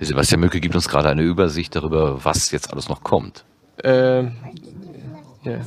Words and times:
Sebastian 0.00 0.40
Mücke 0.40 0.60
gibt 0.60 0.74
uns 0.74 0.88
gerade 0.88 1.08
eine 1.08 1.22
Übersicht 1.22 1.74
darüber, 1.74 2.24
was 2.24 2.50
jetzt 2.50 2.72
alles 2.72 2.88
noch 2.88 3.02
kommt. 3.02 3.44
Ähm, 3.82 4.36
ja. 5.42 5.58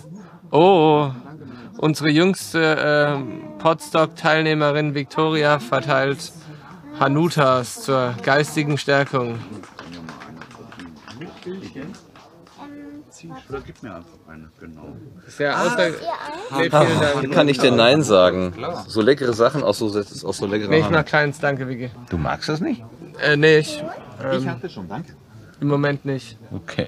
Oh, 0.51 1.09
unsere 1.77 2.09
jüngste 2.09 2.59
äh, 3.17 3.59
Podstock-Teilnehmerin 3.61 4.95
Victoria 4.95 5.59
verteilt 5.59 6.31
Hanutas 6.99 7.83
zur 7.83 8.15
geistigen 8.23 8.77
Stärkung. 8.77 9.39
Oder 13.49 13.61
gib 13.65 13.83
mir 13.83 13.95
einfach 13.95 14.09
eine, 14.27 14.49
genau. 14.59 14.95
Sehr 15.27 15.59
außer 15.59 15.89
nee, 15.89 15.93
vielen 16.49 16.63
Wie 16.63 16.69
Dank. 16.69 17.31
kann 17.33 17.47
ich 17.47 17.59
denn 17.59 17.75
Nein 17.75 18.01
sagen? 18.03 18.53
So 18.87 19.01
leckere 19.01 19.33
Sachen 19.33 19.63
aus 19.63 19.77
so, 19.77 19.85
aus 19.87 20.37
so 20.37 20.45
leckeren 20.47 20.71
Nee, 20.71 20.79
ich 20.79 20.89
mach 20.89 20.99
Hand. 20.99 21.07
keins, 21.07 21.39
danke, 21.39 21.67
Vicky. 21.67 21.91
Du 22.09 22.17
magst 22.17 22.49
das 22.49 22.61
nicht? 22.61 22.83
Äh, 23.21 23.37
nee, 23.37 23.59
ich, 23.59 23.83
Ich 24.37 24.43
ähm, 24.43 24.49
hatte 24.49 24.69
schon, 24.69 24.87
danke. 24.87 25.13
im 25.59 25.67
Moment 25.67 26.05
nicht. 26.05 26.37
Okay. 26.51 26.87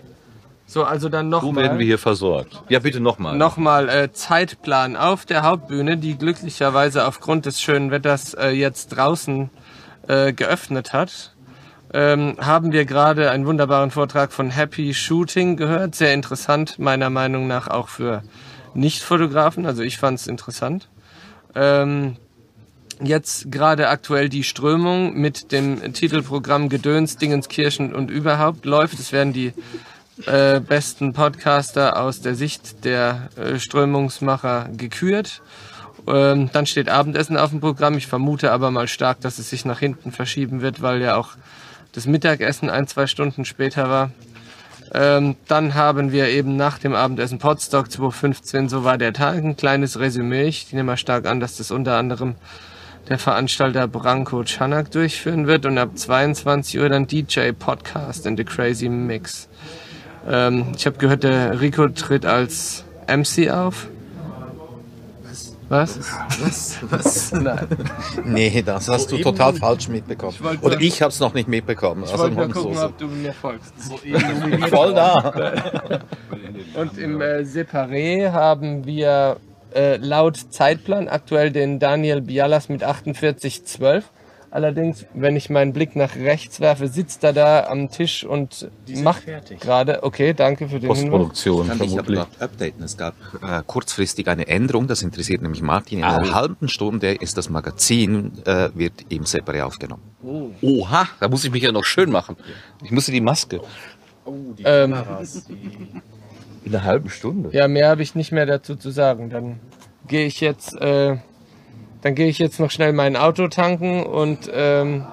So, 0.66 0.84
also 0.86 1.10
dann 1.10 1.30
So 1.30 1.42
werden 1.42 1.56
wir 1.56 1.64
nochmal. 1.64 1.84
hier 1.84 2.00
versorgt. 2.00 2.64
Ja, 2.70 2.80
bitte 2.80 3.00
nochmal. 3.00 3.38
Nochmal 3.38 3.90
äh, 3.90 4.12
Zeitplan 4.12 4.96
auf 4.96 5.26
der 5.26 5.44
Hauptbühne, 5.44 5.98
die 5.98 6.18
glücklicherweise 6.18 7.06
aufgrund 7.06 7.46
des 7.46 7.62
schönen 7.62 7.92
Wetters 7.92 8.34
äh, 8.34 8.50
jetzt 8.50 8.88
draußen 8.96 9.50
äh, 10.08 10.34
geöffnet 10.34 10.94
hat. 10.94 11.36
Ähm, 11.94 12.38
haben 12.40 12.72
wir 12.72 12.86
gerade 12.86 13.30
einen 13.30 13.46
wunderbaren 13.46 13.92
Vortrag 13.92 14.32
von 14.34 14.50
Happy 14.50 14.94
Shooting 14.96 15.58
gehört. 15.58 15.94
Sehr 15.94 16.14
interessant, 16.14 16.80
meiner 16.80 17.12
Meinung 17.12 17.46
nach 17.46 17.68
auch 17.68 17.88
für 17.90 18.24
Nicht-Fotografen. 18.74 19.68
Also 19.68 19.84
ich 19.84 19.98
fand 20.00 20.18
es 20.20 20.26
interessant. 20.26 20.90
Ähm, 21.54 22.16
jetzt 23.06 23.52
gerade 23.52 23.90
aktuell 23.90 24.30
die 24.30 24.44
Strömung 24.44 25.16
mit 25.16 25.52
dem 25.52 25.94
Titelprogramm 25.94 26.70
Gedöns, 26.70 27.18
Dingenskirchen 27.18 27.94
und 27.94 28.10
überhaupt 28.10 28.66
läuft. 28.66 29.00
Es 29.00 29.12
werden 29.12 29.34
die 29.34 29.54
äh, 30.26 30.60
besten 30.60 31.14
Podcaster 31.14 32.00
aus 32.00 32.22
der 32.22 32.36
Sicht 32.36 32.86
der 32.86 33.30
äh, 33.36 33.60
Strömungsmacher 33.60 34.70
gekürt. 34.76 35.42
Ähm, 36.08 36.50
dann 36.52 36.66
steht 36.66 36.90
Abendessen 36.90 37.38
auf 37.38 37.50
dem 37.50 37.62
Programm. 37.62 37.98
Ich 37.98 38.08
vermute 38.08 38.52
aber 38.52 38.72
mal 38.72 38.88
stark, 38.88 39.22
dass 39.22 39.40
es 39.40 39.50
sich 39.50 39.66
nach 39.66 39.80
hinten 39.80 40.12
verschieben 40.12 40.62
wird, 40.62 40.82
weil 40.82 41.02
ja 41.02 41.16
auch 41.16 41.30
das 41.94 42.06
Mittagessen 42.06 42.70
ein, 42.70 42.88
zwei 42.88 43.08
Stunden 43.08 43.46
später 43.46 43.90
war. 43.90 44.12
Ähm, 44.94 45.36
dann 45.48 45.74
haben 45.74 46.12
wir 46.12 46.28
eben 46.28 46.56
nach 46.56 46.78
dem 46.78 46.94
Abendessen 46.94 47.40
Podstock 47.40 47.92
2015, 47.92 48.70
so 48.70 48.84
war 48.84 49.00
der 49.00 49.14
Tag, 49.14 49.38
ein 49.38 49.58
kleines 49.58 50.00
Resümee. 50.00 50.44
Ich 50.44 50.72
nehme 50.72 50.84
mal 50.84 50.98
stark 50.98 51.26
an, 51.26 51.40
dass 51.40 51.58
das 51.58 51.72
unter 51.72 51.98
anderem 51.98 52.36
der 53.10 53.18
Veranstalter 53.20 53.88
Branko 53.88 54.44
Chanak 54.44 54.92
durchführen 54.92 55.48
wird 55.48 55.66
und 55.66 55.78
ab 55.78 55.90
22 55.96 56.80
Uhr 56.80 56.90
dann 56.90 57.08
DJ 57.08 57.52
Podcast 57.52 58.26
in 58.26 58.38
the 58.38 58.44
Crazy 58.44 58.90
Mix. 58.90 59.50
Ähm, 60.30 60.68
ich 60.76 60.86
habe 60.86 60.98
gehört, 60.98 61.24
der 61.24 61.60
Rico 61.60 61.88
tritt 61.90 62.26
als 62.26 62.86
MC 63.08 63.52
auf. 63.52 63.88
Was? 65.70 66.00
Was? 66.40 66.78
Was? 66.90 67.32
Nein. 67.34 67.68
Nee, 68.26 68.62
das 68.62 68.90
hast 68.90 69.12
du 69.12 69.18
total 69.18 69.54
falsch 69.54 69.88
mitbekommen. 69.88 70.36
wollte 70.40 70.64
Oder 70.64 70.80
ich 70.80 71.02
habe 71.02 71.10
es 71.10 71.20
noch 71.20 71.34
nicht 71.34 71.48
mitbekommen. 71.48 72.04
Ich 72.04 72.12
Also 72.12 72.24
wollte 72.26 72.36
nur 72.36 72.50
gucken, 72.50 72.76
so, 72.76 72.86
ob 72.86 72.98
du 72.98 73.08
mir 73.08 73.34
folgst. 73.34 73.74
voll 74.70 74.94
da. 74.94 75.32
Und 76.76 76.98
im 76.98 77.22
äh, 77.22 77.40
Separé 77.42 78.32
haben 78.32 78.86
wir 78.86 79.38
äh, 79.76 79.98
laut 79.98 80.38
Zeitplan 80.50 81.08
aktuell 81.08 81.52
den 81.52 81.80
Daniel 81.80 82.22
Bialas 82.22 82.70
mit 82.70 82.84
48,12. 82.84 84.04
Allerdings, 84.52 85.08
wenn 85.16 85.36
ich 85.36 85.50
meinen 85.50 85.74
Blick 85.74 85.96
nach 85.96 86.16
rechts 86.16 86.60
werfe, 86.60 86.88
sitzt 86.88 87.24
er 87.24 87.34
da 87.34 87.64
am 87.66 87.90
Tisch 87.90 88.24
und 88.24 88.70
macht 89.02 89.24
gerade. 89.60 90.04
Okay, 90.04 90.36
danke 90.36 90.68
für 90.70 90.80
den 90.80 90.82
Hinweis. 90.94 91.00
Postproduktion 91.00 91.68
Kann 91.70 91.78
vermutlich. 91.80 92.20
noch 92.20 92.28
updaten. 92.40 92.84
Es 92.84 92.96
gab 92.96 93.16
äh, 93.42 93.64
kurzfristig 93.66 94.28
eine 94.28 94.48
Änderung, 94.48 94.86
das 94.88 95.02
interessiert 95.02 95.42
nämlich 95.42 95.64
Martin. 95.64 95.98
In 96.00 96.04
Ah. 96.04 96.18
einer 96.18 96.36
halben 96.36 96.70
Stunde 96.70 97.14
ist 97.16 97.36
das 97.36 97.50
Magazin, 97.50 98.34
äh, 98.46 98.70
wird 98.76 98.94
im 99.10 99.24
Separé 99.24 99.64
aufgenommen. 99.64 100.04
Oha, 100.62 101.08
da 101.20 101.28
muss 101.30 101.44
ich 101.44 101.50
mich 101.50 101.64
ja 101.64 101.72
noch 101.72 101.86
schön 101.86 102.12
machen. 102.12 102.38
Ich 102.84 102.92
musste 102.92 103.12
die 103.12 103.22
Maske. 103.22 103.60
Ähm, 104.64 104.94
In 106.66 106.74
einer 106.74 106.84
halben 106.84 107.10
Stunde. 107.10 107.50
ja, 107.52 107.68
mehr 107.68 107.90
habe 107.90 108.02
ich 108.02 108.16
nicht 108.16 108.32
mehr 108.32 108.46
dazu 108.46 108.76
zu 108.76 108.90
sagen. 108.90 109.30
Dann 109.30 109.60
gehe 110.08 110.26
ich 110.26 110.40
jetzt, 110.42 110.74
äh, 110.80 111.18
dann 112.02 112.16
gehe 112.16 112.28
ich 112.28 112.40
jetzt 112.40 112.60
noch 112.60 112.72
schnell 112.72 112.94
mein 112.94 113.16
Auto 113.16 113.48
tanken 113.48 114.04
und 114.04 114.50
ähm, 114.54 115.06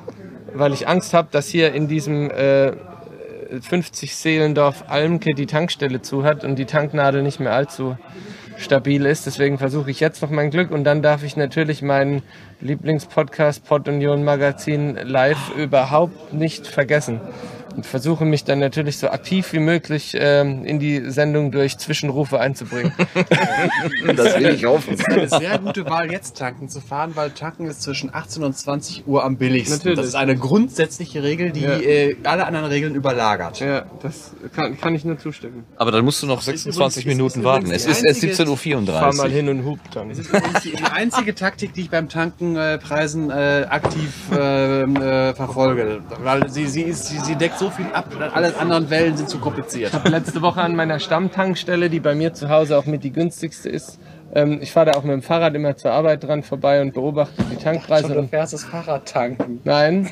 weil 0.54 0.72
ich 0.72 0.88
Angst 0.88 1.14
habe, 1.14 1.28
dass 1.30 1.48
hier 1.48 1.72
in 1.72 1.88
diesem 1.88 2.30
äh, 2.30 2.72
50 3.60 4.14
Seelendorf 4.14 4.84
Almke 4.88 5.34
die 5.34 5.46
Tankstelle 5.46 6.02
zu 6.02 6.24
hat 6.24 6.44
und 6.44 6.56
die 6.56 6.66
Tanknadel 6.66 7.22
nicht 7.22 7.40
mehr 7.40 7.52
allzu 7.52 7.96
stabil 8.58 9.06
ist. 9.06 9.26
Deswegen 9.26 9.58
versuche 9.58 9.90
ich 9.90 10.00
jetzt 10.00 10.20
noch 10.20 10.30
mein 10.30 10.50
Glück 10.50 10.70
und 10.70 10.84
dann 10.84 11.00
darf 11.00 11.22
ich 11.22 11.36
natürlich 11.36 11.80
meinen 11.82 12.22
Lieblingspodcast 12.60 13.64
Pod 13.64 13.88
Union 13.88 14.24
Magazin 14.24 14.98
live 15.02 15.54
überhaupt 15.56 16.32
nicht 16.32 16.66
vergessen. 16.66 17.20
Versuche 17.82 18.24
mich 18.24 18.44
dann 18.44 18.58
natürlich 18.58 18.98
so 18.98 19.08
aktiv 19.08 19.52
wie 19.52 19.58
möglich 19.58 20.16
ähm, 20.18 20.64
in 20.64 20.78
die 20.78 21.10
Sendung 21.10 21.50
durch 21.52 21.78
Zwischenrufe 21.78 22.40
einzubringen. 22.40 22.92
Das 24.16 24.38
will 24.38 24.54
ich 24.54 24.64
hoffen. 24.64 24.96
eine 25.10 25.28
sehr 25.28 25.58
gute 25.58 25.84
Wahl, 25.86 26.10
jetzt 26.10 26.36
tanken 26.38 26.68
zu 26.68 26.80
fahren, 26.80 27.12
weil 27.14 27.30
tanken 27.30 27.66
ist 27.66 27.82
zwischen 27.82 28.12
18 28.14 28.42
und 28.42 28.56
20 28.56 29.06
Uhr 29.06 29.24
am 29.24 29.36
billigsten. 29.36 29.76
Natürlich. 29.78 29.98
Das 29.98 30.06
ist 30.06 30.14
eine 30.14 30.36
grundsätzliche 30.36 31.22
Regel, 31.22 31.50
die 31.52 31.60
Ja. 31.62 31.78
äh, 31.78 32.16
alle 32.24 32.46
anderen 32.46 32.66
Regeln 32.66 32.94
überlagert. 32.94 33.60
ja, 33.60 33.84
das 34.02 34.32
kann, 34.54 34.80
kann 34.80 34.94
ich 34.94 35.04
nur 35.04 35.18
zustimmen. 35.18 35.64
Aber 35.76 35.90
dann 35.92 36.04
musst 36.04 36.22
du 36.22 36.26
noch 36.26 36.40
26 36.42 37.04
übrigens- 37.04 37.16
Minuten 37.16 37.38
ist 37.40 37.44
warten. 37.44 37.70
Es 37.70 37.86
ist 37.86 38.02
erst 38.02 38.24
einzige- 38.24 38.32
17.34 38.34 38.86
Fahr 38.92 39.14
mal 39.14 39.26
Uhr. 39.26 39.32
hin 39.32 39.48
und 39.48 39.64
hub 39.64 39.78
dann. 39.92 40.08
Das 40.08 40.18
ist 40.18 40.28
übrigens 40.28 40.60
die, 40.62 40.70
die 40.72 40.84
einzige 40.84 41.34
Taktik, 41.34 41.74
die 41.74 41.82
ich 41.82 41.90
beim 41.90 42.08
Tanken 42.08 42.56
äh, 42.56 42.78
Preisen 42.78 43.30
äh, 43.30 43.66
aktiv 43.68 44.12
äh, 44.32 44.82
äh, 44.82 45.34
verfolge. 45.34 46.00
Weil 46.22 46.48
sie, 46.50 46.66
sie, 46.66 46.82
ist, 46.82 47.06
sie, 47.06 47.18
sie 47.20 47.36
deckt 47.36 47.58
so 47.58 47.67
viel 47.70 47.86
ab, 47.92 48.06
alle 48.34 48.56
anderen 48.58 48.90
Wellen 48.90 49.16
sind 49.16 49.28
zu 49.28 49.38
kompliziert. 49.38 49.92
letzte 50.04 50.42
Woche 50.42 50.60
an 50.60 50.76
meiner 50.76 50.98
Stammtankstelle, 50.98 51.90
die 51.90 52.00
bei 52.00 52.14
mir 52.14 52.34
zu 52.34 52.48
Hause 52.48 52.78
auch 52.78 52.86
mit 52.86 53.04
die 53.04 53.12
günstigste 53.12 53.68
ist. 53.68 53.98
Ähm, 54.34 54.58
ich 54.60 54.72
fahre 54.72 54.90
da 54.90 54.98
auch 54.98 55.02
mit 55.04 55.12
dem 55.12 55.22
Fahrrad 55.22 55.54
immer 55.54 55.76
zur 55.76 55.92
Arbeit 55.92 56.24
dran 56.24 56.42
vorbei 56.42 56.82
und 56.82 56.94
beobachte 56.94 57.42
die 57.50 57.56
Tankpreise. 57.56 58.12
Du 58.12 58.18
Und, 58.20 58.30
fährst 58.30 58.52
das 58.52 58.64
Fahrrad 58.64 59.06
tanken. 59.06 59.60
nein, 59.64 60.10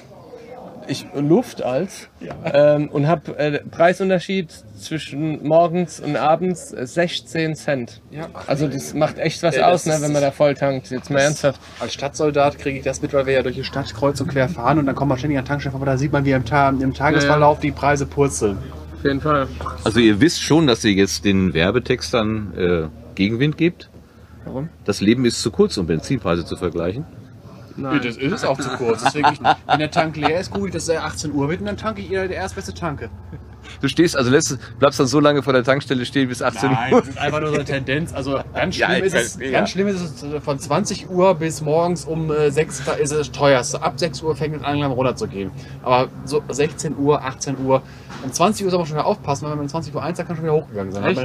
ich 0.89 1.07
Luft 1.15 1.63
als 1.63 2.09
ähm, 2.45 2.89
und 2.89 3.07
habe 3.07 3.39
äh, 3.39 3.61
Preisunterschied 3.61 4.51
zwischen 4.79 5.47
morgens 5.47 6.01
und 6.01 6.17
abends 6.17 6.73
äh, 6.73 6.87
16 6.87 7.55
Cent. 7.57 8.01
Ja. 8.11 8.29
Also 8.47 8.69
das 8.69 8.95
macht 8.95 9.19
echt 9.19 9.43
was 9.43 9.57
Ja, 9.57 9.69
aus, 9.69 9.87
ne, 9.87 9.97
wenn 10.01 10.13
man 10.13 10.23
da 10.23 10.31
voll 10.31 10.55
tankt. 10.55 10.91
Jetzt 10.91 11.11
mal 11.11 11.21
ernsthaft. 11.21 11.61
Als 11.81 11.95
Stadtsoldat 11.95 12.59
kriege 12.59 12.79
ich 12.79 12.85
das 12.85 13.03
mit, 13.03 13.13
weil 13.13 13.27
wir 13.27 13.35
ja 13.35 13.43
durch 13.43 13.57
die 13.57 13.65
Stadt 13.65 13.93
kreuz 13.95 14.21
und 14.21 14.29
quer 14.29 14.49
fahren 14.49 14.79
und 14.79 14.87
dann 14.87 14.95
kommt 14.95 15.09
man 15.09 15.19
ständig 15.19 15.39
an 15.39 15.45
Tankstellen 15.45 15.73
vorbei, 15.73 15.87
da 15.87 15.99
sieht 15.99 16.13
man, 16.13 16.25
wie 16.25 16.33
im, 16.33 16.45
Ta 16.45 16.69
im 16.69 16.95
Tagesverlauf 16.95 17.61
die 17.61 17.73
Preise 17.73 18.07
purzeln. 18.07 18.59
Auf 18.97 19.05
jeden 19.05 19.21
Fall. 19.21 19.49
Also 19.85 20.01
ihr 20.01 20.21
wisst 20.21 20.43
schon, 20.43 20.67
dass 20.67 20.85
ihr 20.85 20.93
jetzt 20.93 21.25
den 21.25 21.55
Werbetextern 21.55 22.53
äh, 22.57 23.15
Gegenwind 23.15 23.57
gibt. 23.57 23.91
Warum? 24.45 24.69
Das 24.85 25.01
Leben 25.01 25.25
ist 25.25 25.43
zu 25.43 25.51
kurz, 25.51 25.77
um 25.77 25.87
Benzinpreise 25.87 26.45
zu 26.45 26.57
vergleichen. 26.57 27.05
Nein. 27.77 28.01
Das 28.03 28.17
ist 28.17 28.45
auch 28.45 28.59
zu 28.59 28.71
kurz. 28.71 29.03
Deswegen, 29.05 29.33
ich, 29.33 29.41
wenn 29.67 29.79
der 29.79 29.91
Tank 29.91 30.17
leer 30.17 30.41
ist, 30.41 30.51
gucke 30.51 30.67
ich, 30.67 30.73
dass 30.73 30.89
er 30.89 31.05
18 31.05 31.33
Uhr 31.33 31.49
wird 31.49 31.61
und 31.61 31.67
dann 31.67 31.77
tanke 31.77 32.01
ich 32.01 32.11
ihr 32.11 32.27
der 32.29 32.37
erstbeste 32.37 32.75
Tanke. 32.75 33.11
Du 33.81 33.89
stehst 33.89 34.17
also 34.17 34.31
letztes, 34.31 34.59
bleibst 34.79 34.99
dann 35.01 35.07
so 35.07 35.21
lange 35.21 35.43
vor 35.43 35.53
der 35.53 35.65
Tankstelle 35.65 36.05
stehen 36.05 36.29
bis 36.29 36.43
18 36.43 36.71
Nein, 36.71 36.93
Uhr. 36.93 37.01
das 37.01 37.09
ist 37.11 37.19
einfach 37.19 37.41
nur 37.41 37.49
so 37.51 37.55
eine 37.57 37.65
Tendenz. 37.65 38.13
Also 38.15 38.41
ganz 38.55 38.77
Ja, 38.77 38.89
schlimm, 38.89 39.05
ich 39.05 39.15
ist, 39.15 39.37
es, 39.37 39.39
ja. 39.41 39.51
ganz 39.51 39.71
schlimm 39.71 39.87
ist 39.89 40.01
es 40.01 40.23
äh, 40.23 40.41
von 40.41 40.59
20 40.59 41.11
Uhr 41.11 41.35
bis 41.35 41.61
morgens 41.61 42.05
um 42.05 42.31
äh, 42.31 42.51
6 42.51 42.85
da 42.87 42.93
ist 42.93 43.11
es 43.13 43.31
teuerste. 43.33 43.83
Ab 43.83 43.95
6 43.99 44.23
Uhr 44.23 44.35
fängt 44.37 44.57
es 44.57 44.63
an, 44.63 44.73
langsam 44.79 44.93
runterzugehen. 44.93 45.51
Aber 45.83 46.09
so 46.25 46.43
16 46.49 46.97
Uhr, 46.97 47.23
18 47.23 47.57
Uhr. 47.65 47.83
Um 48.25 48.33
20 48.33 48.65
Uhr 48.65 48.71
soll 48.71 48.79
man 48.81 48.87
schon 48.87 48.97
wieder 48.97 49.07
aufpassen, 49.07 49.45
weil 49.45 49.51
wenn 49.53 49.59
man 49.59 49.65
um 49.67 49.71
20 49.71 49.95
Uhr 49.95 50.03
1 50.03 50.17
sagt, 50.17 50.29
kann 50.29 50.37
schon 50.37 50.45
wieder 50.45 50.55
hochgegangen 50.55 50.93
sein. 50.93 51.05
Echt? 51.05 51.19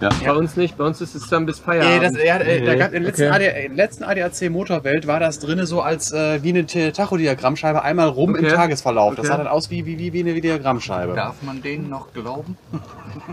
Aber- 0.00 0.14
Bei 0.24 0.32
uns 0.32 0.56
nicht, 0.56 0.78
bei 0.78 0.84
uns 0.84 1.00
ist 1.00 1.16
es 1.16 1.26
dann 1.28 1.44
bis 1.44 1.58
Äh, 1.58 1.62
Feierabend. 1.64 2.16
das, 2.16 2.24
ja, 2.24 2.36
äh, 2.38 2.64
da 2.64 2.76
gab, 2.76 2.92
in 2.92 3.02
der 3.02 3.10
letzten, 3.10 3.22
Okay. 3.24 3.32
AD, 3.34 3.64
in 3.66 3.76
der 3.76 3.86
letzten 3.86 4.04
ADAC 4.04 4.48
Motorwelt 4.48 5.08
war 5.08 5.18
das 5.18 5.40
drinne 5.40 5.66
so 5.66 5.80
als 5.82 6.12
äh, 6.12 6.40
wie 6.44 6.50
eine 6.50 6.66
Tachodiagrammscheibe 6.92 7.82
einmal 7.82 8.08
rum 8.08 8.30
Okay. 8.34 8.46
im 8.46 8.54
Tagesverlauf. 8.54 9.16
Das 9.16 9.20
Okay. 9.24 9.28
sah 9.28 9.36
dann 9.38 9.48
aus 9.48 9.70
wie, 9.70 9.86
wie, 9.86 9.98
wie, 9.98 10.12
wie 10.12 10.20
eine 10.20 10.40
Diagrammscheibe. 10.40 11.14
Darf 11.14 11.42
man 11.42 11.60
denen 11.78 11.90
noch 11.90 12.12
glauben? 12.12 12.56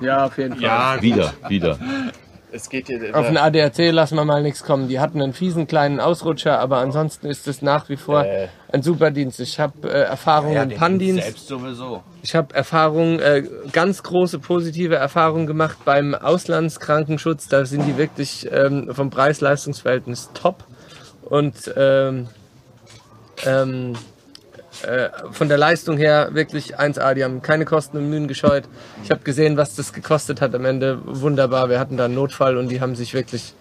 Ja, 0.02 0.26
auf 0.26 0.38
jeden 0.38 0.56
Fall. 0.56 0.64
Ja, 0.64 1.02
Wieder, 1.02 1.34
wieder. 1.50 1.78
es 2.52 2.70
geht 2.70 2.88
hier. 2.88 3.16
Auf 3.16 3.28
den 3.28 3.38
ADAC 3.38 3.92
lassen 3.92 4.16
wir 4.16 4.26
mal 4.26 4.42
nichts 4.42 4.64
kommen. 4.64 4.88
Die 4.88 5.00
hatten 5.00 5.22
einen 5.22 5.34
fiesen 5.34 5.68
kleinen 5.68 6.00
Ausrutscher, 6.00 6.60
aber 6.60 6.78
ansonsten 6.78 7.28
ist 7.28 7.48
es 7.48 7.62
nach 7.62 7.90
wie 7.90 7.98
vor 7.98 8.24
Äh. 8.26 8.48
ein 8.72 8.82
super 8.82 9.12
Dienst. 9.12 9.40
Ich 9.40 9.60
habe 9.60 9.90
äh, 9.90 10.04
Erfahrung 10.04 10.56
im 10.56 10.70
Panndienst. 10.76 11.24
Selbst 11.24 11.48
sowieso. 11.48 12.04
Ich 12.24 12.36
habe 12.36 12.54
Erfahrung, 12.56 13.20
äh, 13.20 13.44
ganz 13.72 14.04
große 14.04 14.40
positive 14.40 14.96
Erfahrungen 14.96 15.48
gemacht 15.48 15.78
beim 15.86 16.16
Auslandskrankenschutz. 16.16 17.48
Da 17.48 17.66
sind 17.66 17.86
die 17.86 17.98
wirklich 17.98 18.48
ähm, 18.52 18.90
vom 18.94 19.10
Preis-Leistungs-Verhältnis 19.10 20.30
top. 20.34 20.64
Und 21.24 21.74
ähm, 21.76 22.28
ähm, 23.46 23.94
äh, 24.84 25.10
von 25.32 25.48
der 25.48 25.58
Leistung 25.58 25.98
her 25.98 26.30
wirklich 26.34 26.78
1A. 26.78 27.14
Die 27.14 27.24
haben 27.24 27.42
keine 27.42 27.66
Kosten 27.66 27.98
und 27.98 28.10
Mühen 28.10 28.28
gescheut. 28.28 28.64
Ich 29.04 29.12
habe 29.12 29.22
gesehen, 29.24 29.58
was 29.58 29.76
das 29.76 29.94
gekostet 29.94 30.42
hat 30.42 30.54
am 30.56 30.66
Ende. 30.66 31.00
Wunderbar. 31.06 31.70
Wir 31.70 31.80
hatten 31.80 31.98
da 31.98 32.06
einen 32.06 32.16
Notfall 32.16 32.58
und 32.58 32.70
die 32.70 32.82
haben 32.82 32.96
sich 32.96 33.14
wirklich. 33.14 33.54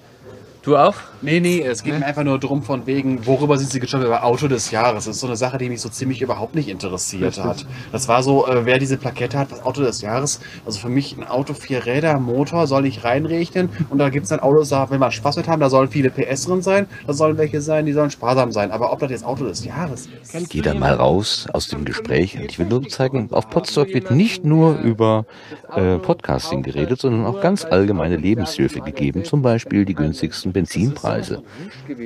Du 0.65 0.79
auch? 0.79 0.95
Nee, 1.21 1.41
nee, 1.41 1.61
es 1.61 1.83
geht 1.83 1.99
mir 1.99 2.07
einfach 2.07 2.25
nur 2.25 2.39
drum 2.39 2.63
von 2.63 2.87
wegen, 2.87 3.27
worüber 3.27 3.59
sind 3.59 3.71
sie 3.71 3.81
gestolpert? 3.81 4.09
Über 4.09 4.25
Auto 4.25 4.49
des 4.49 4.71
Jahres. 4.71 5.05
Das 5.05 5.17
ist 5.17 5.21
so 5.21 5.27
eine 5.27 5.37
Sache, 5.37 5.59
die 5.59 5.69
mich 5.69 5.83
so 5.83 5.91
ziemlich 5.91 6.23
überhaupt 6.23 6.55
nicht 6.55 6.69
interessiert 6.69 7.43
hat. 7.43 7.67
Das 7.93 8.09
war 8.09 8.23
so, 8.23 8.47
äh, 8.47 8.65
wer 8.65 8.79
diese 8.79 8.97
Plakette 8.97 9.39
hat, 9.39 9.51
was 9.51 9.63
Auto 9.63 9.83
des 9.83 10.01
Jahres. 10.01 10.41
Also 10.65 10.79
für 10.81 10.89
mich 10.89 11.17
ein 11.19 11.27
Auto, 11.27 11.53
vier 11.53 11.85
Räder, 11.85 12.19
Motor, 12.19 12.67
soll 12.67 12.87
ich 12.87 13.05
reinrechnen. 13.05 13.69
Und 13.91 13.99
da 13.99 14.09
gibt 14.09 14.25
es 14.25 14.31
dann 14.31 14.41
Autos, 14.41 14.71
da 14.71 14.89
will 14.89 14.99
man 14.99 15.13
Spaß 15.13 15.37
mit 15.37 15.49
haben, 15.49 15.61
da 15.61 15.69
sollen 15.69 15.89
viele 15.89 16.09
PS 16.09 16.47
drin 16.47 16.63
sein. 16.63 16.87
Da 17.07 17.13
sollen 17.13 17.37
welche 17.37 17.61
sein, 17.61 17.85
die 17.85 17.93
sollen 17.93 18.11
sparsam 18.11 18.51
sein. 18.51 18.71
Aber 18.71 18.91
ob 18.91 19.01
das 19.01 19.11
jetzt 19.11 19.25
Auto 19.25 19.45
des 19.45 19.67
Jahres 19.67 20.09
ist. 20.23 20.35
Ich 20.35 20.49
gehe 20.49 20.63
da 20.63 20.73
mal 20.73 20.95
raus 20.95 21.47
aus 21.53 21.69
dem 21.69 21.85
Gespräch 21.85 22.39
und 22.39 22.51
ich 22.51 22.59
will 22.59 22.67
nur 22.67 22.89
zeigen, 22.89 23.29
auf 23.33 23.51
Potsdok 23.51 23.89
wird 23.93 24.11
nicht 24.11 24.47
nur 24.47 24.79
über 24.79 25.27
äh, 25.75 25.99
Podcasting 25.99 26.63
geredet, 26.63 27.01
sondern 27.03 27.27
auch 27.27 27.43
ganz 27.43 27.67
allgemeine 27.67 28.17
Lebenshilfe 28.17 28.81
gegeben, 28.81 29.25
zum 29.25 29.43
Beispiel 29.43 29.85
die 29.85 29.95
günstigsten 29.95 30.54
Benzinpreise 30.55 31.43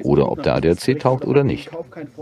oder 0.02 0.32
ob 0.32 0.42
der 0.42 0.56
ADAC 0.56 0.98
taugt 0.98 1.24
oder 1.24 1.44
nicht. 1.44 1.70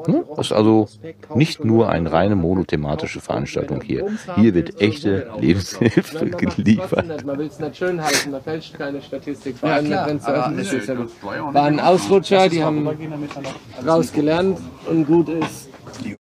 Hm? 0.04 0.24
Das 0.36 0.48
ist 0.48 0.52
also 0.52 0.88
nicht 1.34 1.64
nur 1.64 1.88
eine 1.88 2.12
reine 2.12 2.36
monothematische 2.36 3.20
Veranstaltung 3.20 3.80
hier. 3.80 4.06
Hier 4.36 4.52
wird 4.52 4.82
echte 4.82 5.30
Lebenshilfe 5.38 6.26
geliefert. 6.26 7.24
Man 7.24 7.38
will 7.38 7.46
es 7.46 7.58
nicht 7.58 7.76
schön 7.78 8.02
halten, 8.04 8.32
man 8.32 8.42
fälscht 8.42 8.74
keine 8.76 9.00
Statistik. 9.00 9.56
Vor 9.56 9.70
allem, 9.70 9.90
wenn 9.90 10.16
es 10.18 10.26
öffentlich 10.26 10.72
ist. 10.72 10.88
War 10.88 11.64
ein 11.64 11.80
Ausrutscher, 11.80 12.50
die 12.50 12.62
haben 12.62 12.86
raus 13.86 14.12
gelernt 14.12 14.58
und 14.90 15.06
gut 15.06 15.30
ist. 15.30 15.70